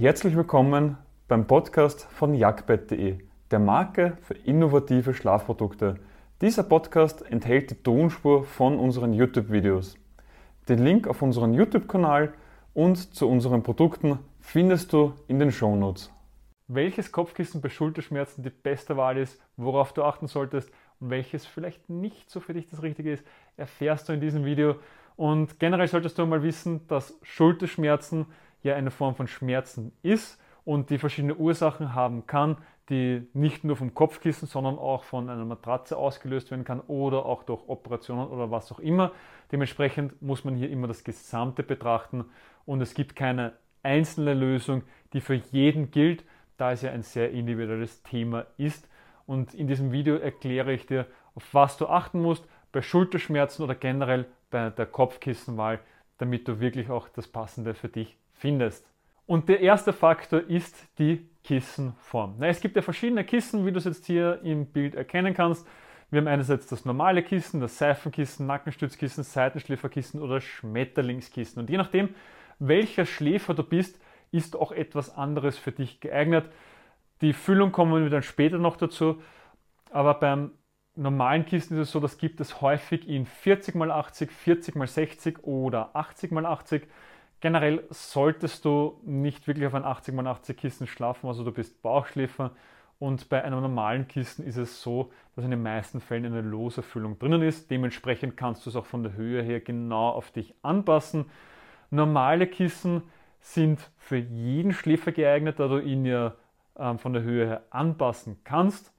[0.00, 0.96] Herzlich willkommen
[1.26, 3.18] beim Podcast von jagdbett.de,
[3.50, 5.96] der Marke für innovative Schlafprodukte.
[6.40, 9.98] Dieser Podcast enthält die Tonspur von unseren YouTube-Videos.
[10.68, 12.32] Den Link auf unseren YouTube-Kanal
[12.74, 16.12] und zu unseren Produkten findest du in den Shownotes.
[16.68, 20.70] Welches Kopfkissen bei Schulterschmerzen die beste Wahl ist, worauf du achten solltest
[21.00, 23.24] und welches vielleicht nicht so für dich das Richtige ist,
[23.56, 24.76] erfährst du in diesem Video.
[25.16, 28.26] Und generell solltest du mal wissen, dass Schulterschmerzen
[28.62, 33.76] ja eine Form von Schmerzen ist und die verschiedene Ursachen haben kann, die nicht nur
[33.76, 38.50] vom Kopfkissen, sondern auch von einer Matratze ausgelöst werden kann oder auch durch Operationen oder
[38.50, 39.12] was auch immer.
[39.52, 42.24] Dementsprechend muss man hier immer das Gesamte betrachten
[42.64, 44.82] und es gibt keine einzelne Lösung,
[45.12, 46.24] die für jeden gilt,
[46.56, 48.88] da es ja ein sehr individuelles Thema ist.
[49.26, 53.74] Und in diesem Video erkläre ich dir, auf was du achten musst bei Schulterschmerzen oder
[53.74, 55.80] generell bei der Kopfkissenwahl,
[56.16, 58.88] damit du wirklich auch das Passende für dich findest.
[59.26, 62.36] Und der erste Faktor ist die Kissenform.
[62.38, 65.66] Na, es gibt ja verschiedene Kissen, wie du es jetzt hier im Bild erkennen kannst.
[66.10, 71.60] Wir haben einerseits das normale Kissen, das Seifenkissen, Nackenstützkissen, Seitenschläferkissen oder Schmetterlingskissen.
[71.60, 72.14] Und je nachdem,
[72.58, 76.50] welcher Schläfer du bist, ist auch etwas anderes für dich geeignet.
[77.20, 79.20] Die Füllung kommen wir dann später noch dazu.
[79.90, 80.52] Aber beim
[80.94, 86.82] normalen Kissen ist es so, das gibt es häufig in 40x80, 40x60 oder 80x80.
[87.40, 92.52] Generell solltest du nicht wirklich auf ein 80x80 Kissen schlafen, also du bist Bauchschläfer.
[92.98, 96.82] Und bei einem normalen Kissen ist es so, dass in den meisten Fällen eine lose
[96.82, 97.70] Füllung drinnen ist.
[97.70, 101.26] Dementsprechend kannst du es auch von der Höhe her genau auf dich anpassen.
[101.90, 103.02] Normale Kissen
[103.40, 106.34] sind für jeden Schläfer geeignet, da du ihn ja
[106.76, 108.92] ähm, von der Höhe her anpassen kannst.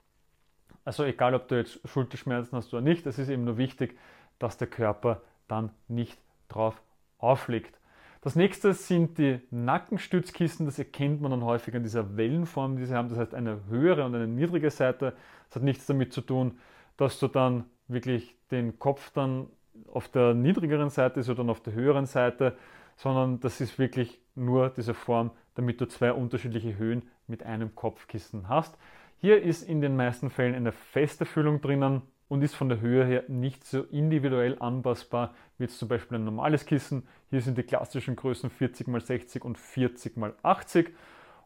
[0.85, 3.97] Also egal, ob du jetzt Schulterschmerzen hast oder nicht, es ist eben nur wichtig,
[4.39, 6.17] dass der Körper dann nicht
[6.47, 6.81] drauf
[7.17, 7.78] aufliegt.
[8.21, 10.65] Das nächste sind die Nackenstützkissen.
[10.65, 13.07] Das erkennt man dann häufig an dieser Wellenform, die sie haben.
[13.09, 15.13] Das heißt eine höhere und eine niedrige Seite.
[15.47, 16.57] Das hat nichts damit zu tun,
[16.97, 19.47] dass du dann wirklich den Kopf dann
[19.87, 22.57] auf der niedrigeren Seite ist oder dann auf der höheren Seite,
[22.97, 28.49] sondern das ist wirklich nur diese Form, damit du zwei unterschiedliche Höhen mit einem Kopfkissen
[28.49, 28.77] hast.
[29.19, 33.03] Hier ist in den meisten Fällen eine feste Füllung drinnen und ist von der Höhe
[33.03, 37.05] her nicht so individuell anpassbar wie jetzt zum Beispiel ein normales Kissen.
[37.29, 40.91] Hier sind die klassischen Größen 40x60 und 40x80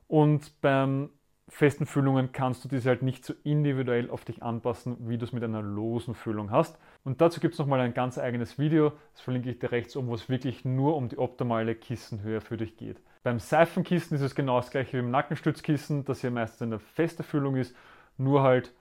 [0.07, 1.09] und beim
[1.49, 5.33] festen Füllungen kannst du diese halt nicht so individuell auf dich anpassen, wie du es
[5.33, 6.77] mit einer losen Füllung hast.
[7.03, 10.07] Und dazu gibt es nochmal ein ganz eigenes Video, das verlinke ich dir rechts oben,
[10.07, 13.01] wo es wirklich nur um die optimale Kissenhöhe für dich geht.
[13.23, 17.23] Beim Seifenkissen ist es genau das gleiche wie beim Nackenstützkissen, dass hier meistens eine feste
[17.23, 17.75] Füllung ist,
[18.17, 18.73] nur halt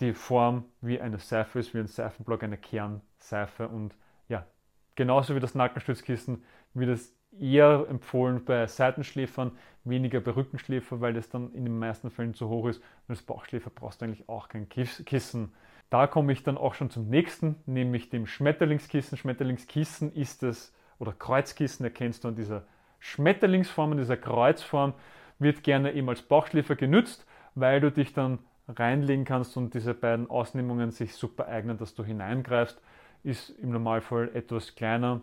[0.00, 3.94] die Form wie eine Seife ist, wie ein Seifenblock, eine Kernseife und
[4.28, 4.46] ja,
[4.94, 6.44] genauso wie das Nackenstützkissen
[6.74, 9.52] wird es eher empfohlen bei Seitenschläfern,
[9.84, 12.78] weniger bei Rückenschläfer, weil das dann in den meisten Fällen zu hoch ist.
[12.78, 15.52] Und als Bauchschläfer brauchst du eigentlich auch kein Kissen.
[15.90, 19.16] Da komme ich dann auch schon zum nächsten, nämlich dem Schmetterlingskissen.
[19.16, 22.64] Schmetterlingskissen ist es, oder Kreuzkissen erkennst du an dieser
[22.98, 24.94] Schmetterlingsform, an dieser Kreuzform,
[25.38, 30.28] wird gerne eben als Bauchschläfer genützt, weil du dich dann reinlegen kannst und diese beiden
[30.28, 32.80] Ausnehmungen sich super eignen, dass du hineingreifst,
[33.24, 35.20] ist im Normalfall etwas kleiner.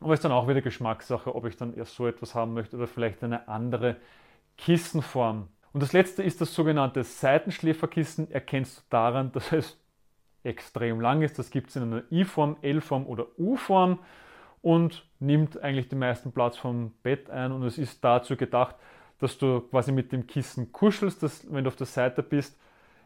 [0.00, 2.86] Aber ist dann auch wieder Geschmackssache, ob ich dann erst so etwas haben möchte oder
[2.86, 3.96] vielleicht eine andere
[4.56, 5.48] Kissenform.
[5.72, 8.30] Und das letzte ist das sogenannte Seitenschläferkissen.
[8.30, 9.76] Erkennst du daran, dass es
[10.44, 11.38] extrem lang ist.
[11.38, 13.98] Das gibt es in einer I-Form, L-Form oder U-Form
[14.62, 17.52] und nimmt eigentlich den meisten Platz vom Bett ein.
[17.52, 18.76] Und es ist dazu gedacht,
[19.18, 22.58] dass du quasi mit dem Kissen kuschelst, dass, wenn du auf der Seite bist,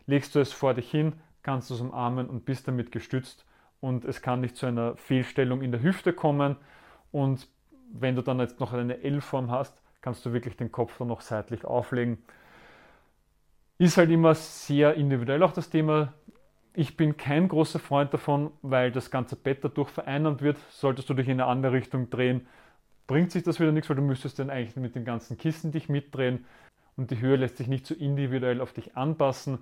[0.06, 3.44] legst du es vor dich hin, kannst es umarmen und bist damit gestützt
[3.80, 6.56] und es kann nicht zu einer Fehlstellung in der Hüfte kommen
[7.10, 7.48] und
[7.92, 11.20] wenn du dann jetzt noch eine L-Form hast, kannst du wirklich den Kopf dann noch
[11.20, 12.18] seitlich auflegen.
[13.78, 16.14] Ist halt immer sehr individuell auch das Thema.
[16.74, 20.56] Ich bin kein großer Freund davon, weil das ganze Bett dadurch vereinnahmt wird.
[20.70, 22.46] Solltest du dich in eine andere Richtung drehen,
[23.06, 25.88] bringt sich das wieder nichts, weil du müsstest dann eigentlich mit den ganzen Kissen dich
[25.88, 26.46] mitdrehen
[26.96, 29.58] und die Höhe lässt sich nicht so individuell auf dich anpassen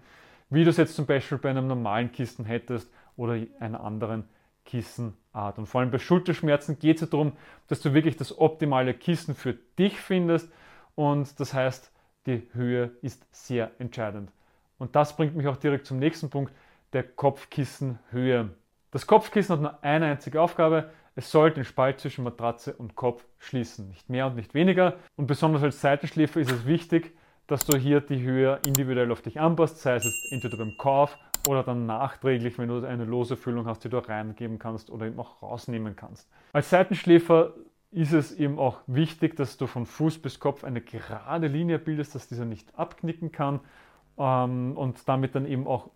[0.50, 4.25] wie du es jetzt zum Beispiel bei einem normalen Kissen hättest oder einer anderen
[4.64, 5.58] Kissenart.
[5.58, 7.32] Und vor allem bei Schulterschmerzen geht es darum,
[7.69, 10.50] dass du wirklich das optimale Kissen für dich findest
[10.94, 11.93] und das heißt,
[12.26, 14.31] die Höhe ist sehr entscheidend.
[14.79, 16.52] Und das bringt mich auch direkt zum nächsten Punkt,
[16.93, 18.50] der Kopfkissenhöhe.
[18.91, 23.26] Das Kopfkissen hat nur eine einzige Aufgabe, es soll den Spalt zwischen Matratze und Kopf
[23.38, 24.97] schließen, nicht mehr und nicht weniger.
[25.17, 27.14] Und besonders als Seitenschläfer ist es wichtig,
[27.50, 31.19] dass du hier die Höhe individuell auf dich anpasst, sei es entweder beim Kauf
[31.49, 35.19] oder dann nachträglich, wenn du eine lose Füllung hast, die du reingeben kannst oder eben
[35.19, 36.29] auch rausnehmen kannst.
[36.52, 37.55] Als Seitenschläfer
[37.91, 42.14] ist es eben auch wichtig, dass du von Fuß bis Kopf eine gerade Linie bildest,
[42.14, 43.61] dass dieser nicht abknicken kann
[44.17, 45.91] ähm, und damit dann eben auch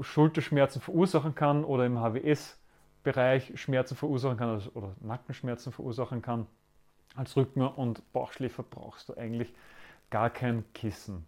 [0.00, 6.46] Schulterschmerzen verursachen kann oder im HWS-Bereich Schmerzen verursachen kann also, oder Nackenschmerzen verursachen kann.
[7.16, 9.52] Als Rücken- und Bauchschläfer brauchst du eigentlich
[10.10, 11.26] gar kein Kissen.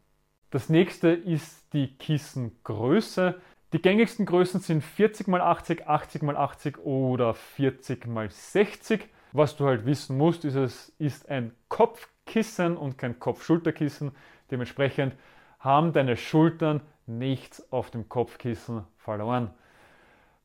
[0.50, 3.40] Das nächste ist die Kissengröße.
[3.72, 9.08] Die gängigsten Größen sind 40 x 80, 80 x 80 oder 40 x 60.
[9.32, 14.12] Was du halt wissen musst, ist, es ist ein Kopfkissen und kein Kopf-Schulterkissen.
[14.50, 15.16] Dementsprechend
[15.58, 19.50] haben deine Schultern nichts auf dem Kopfkissen verloren.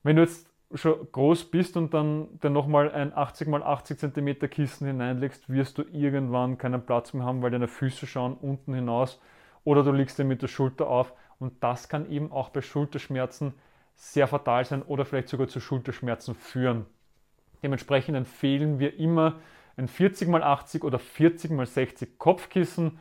[0.03, 4.39] Wenn du jetzt schon groß bist und dann, dann nochmal ein 80 x 80 cm
[4.49, 9.21] Kissen hineinlegst, wirst du irgendwann keinen Platz mehr haben, weil deine Füße schauen unten hinaus
[9.63, 13.53] oder du liegst dir mit der Schulter auf und das kann eben auch bei Schulterschmerzen
[13.95, 16.85] sehr fatal sein oder vielleicht sogar zu Schulterschmerzen führen.
[17.63, 19.35] Dementsprechend empfehlen wir immer
[19.77, 22.99] ein 40 x 80 oder 40 x 60 Kopfkissen,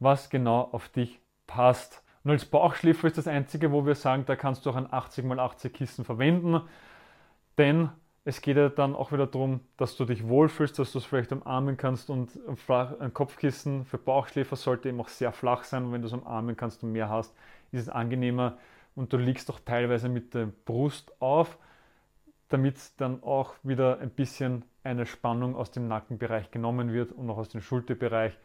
[0.00, 2.02] was genau auf dich passt.
[2.24, 5.24] Und als Bauchschläfer ist das einzige, wo wir sagen, da kannst du auch ein 80
[5.24, 6.62] x 80 Kissen verwenden,
[7.58, 7.90] denn
[8.24, 11.32] es geht ja dann auch wieder darum, dass du dich wohlfühlst, dass du es vielleicht
[11.32, 12.38] umarmen kannst und
[12.68, 15.86] ein Kopfkissen für Bauchschläfer sollte eben auch sehr flach sein.
[15.86, 17.34] Und wenn du es umarmen kannst und mehr hast,
[17.72, 18.58] ist es angenehmer
[18.94, 21.58] und du liegst auch teilweise mit der Brust auf,
[22.48, 27.38] damit dann auch wieder ein bisschen eine Spannung aus dem Nackenbereich genommen wird und auch
[27.38, 28.36] aus dem Schulterbereich.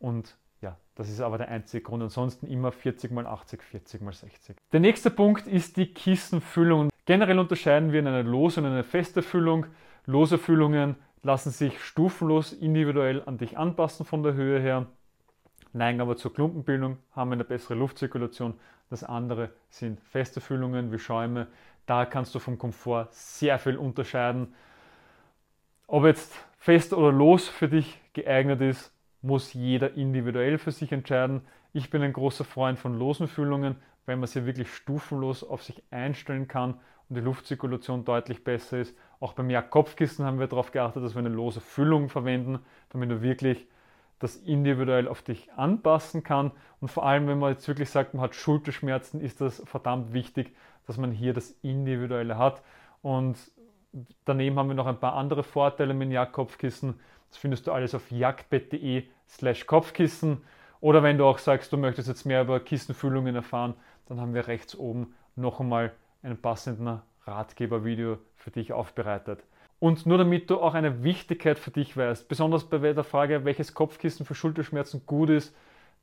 [0.00, 2.02] Und ja, das ist aber der einzige Grund.
[2.02, 4.56] Ansonsten immer 40 x 80, 40 x 60.
[4.72, 6.91] Der nächste Punkt ist die Kissenfüllung.
[7.04, 9.66] Generell unterscheiden wir in eine lose und eine feste Füllung.
[10.06, 14.86] Lose Füllungen lassen sich stufenlos individuell an dich anpassen von der Höhe her,
[15.72, 18.54] neigen aber zur Klumpenbildung, haben eine bessere Luftzirkulation.
[18.88, 21.48] Das andere sind feste Füllungen wie Schäume.
[21.86, 24.54] Da kannst du vom Komfort sehr viel unterscheiden.
[25.88, 31.42] Ob jetzt fest oder los für dich geeignet ist, muss jeder individuell für sich entscheiden.
[31.72, 33.76] Ich bin ein großer Freund von losen Füllungen,
[34.06, 36.78] weil man sie wirklich stufenlos auf sich einstellen kann
[37.12, 38.96] und die Luftzirkulation deutlich besser ist.
[39.20, 43.20] Auch beim Jagdkopfkissen haben wir darauf geachtet, dass wir eine lose Füllung verwenden, damit du
[43.20, 43.66] wirklich
[44.18, 46.52] das individuell auf dich anpassen kann.
[46.80, 50.56] Und vor allem, wenn man jetzt wirklich sagt, man hat Schulterschmerzen, ist das verdammt wichtig,
[50.86, 52.62] dass man hier das Individuelle hat.
[53.02, 53.36] Und
[54.24, 56.98] daneben haben wir noch ein paar andere Vorteile mit dem Jagdkopfkissen.
[57.28, 60.40] Das findest du alles auf jagdbett.de slash Kopfkissen.
[60.80, 63.74] Oder wenn du auch sagst, du möchtest jetzt mehr über Kissenfüllungen erfahren,
[64.06, 65.92] dann haben wir rechts oben noch einmal
[66.22, 69.44] ein passender Ratgebervideo für dich aufbereitet.
[69.78, 73.74] Und nur damit du auch eine Wichtigkeit für dich weißt, besonders bei der Frage, welches
[73.74, 75.54] Kopfkissen für Schulterschmerzen gut ist,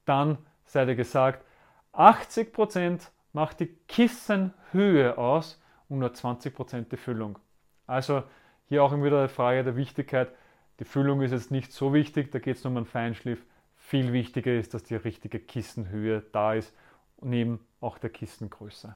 [0.05, 1.45] dann sei dir gesagt,
[1.93, 7.39] 80% macht die Kissenhöhe aus und nur 20% die Füllung.
[7.87, 8.23] Also
[8.65, 10.29] hier auch wieder die Frage der Wichtigkeit.
[10.79, 13.43] Die Füllung ist jetzt nicht so wichtig, da geht es nur um einen Feinschliff.
[13.77, 16.75] Viel wichtiger ist, dass die richtige Kissenhöhe da ist,
[17.21, 18.95] neben auch der Kissengröße.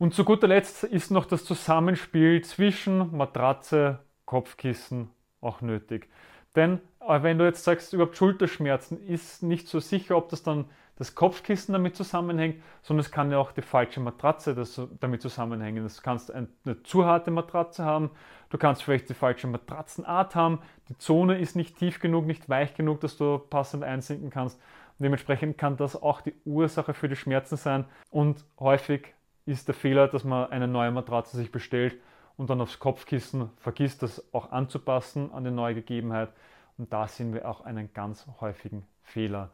[0.00, 5.10] Und zu guter Letzt ist noch das Zusammenspiel zwischen Matratze, Kopfkissen
[5.42, 6.08] auch nötig.
[6.56, 10.64] Denn äh, wenn du jetzt sagst, überhaupt Schulterschmerzen, ist nicht so sicher, ob das dann
[10.96, 15.86] das Kopfkissen damit zusammenhängt, sondern es kann ja auch die falsche Matratze das, damit zusammenhängen.
[15.86, 16.48] Du kannst eine
[16.82, 18.10] zu harte Matratze haben,
[18.48, 22.72] du kannst vielleicht die falsche Matratzenart haben, die Zone ist nicht tief genug, nicht weich
[22.72, 24.58] genug, dass du passend einsinken kannst.
[24.98, 29.14] Dementsprechend kann das auch die Ursache für die Schmerzen sein und häufig
[29.50, 31.96] ist der Fehler, dass man eine neue Matratze sich bestellt
[32.36, 36.30] und dann aufs Kopfkissen vergisst, das auch anzupassen an die neue Gegebenheit.
[36.78, 39.50] Und da sehen wir auch einen ganz häufigen Fehler.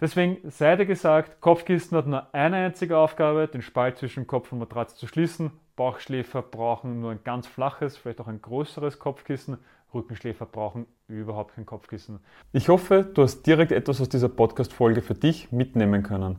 [0.00, 4.58] Deswegen sei dir gesagt, Kopfkissen hat nur eine einzige Aufgabe, den Spalt zwischen Kopf und
[4.58, 5.52] Matratze zu schließen.
[5.76, 9.58] Bauchschläfer brauchen nur ein ganz flaches, vielleicht auch ein größeres Kopfkissen.
[9.92, 12.18] Rückenschläfer brauchen überhaupt kein Kopfkissen.
[12.52, 16.38] Ich hoffe, du hast direkt etwas aus dieser Podcast-Folge für dich mitnehmen können.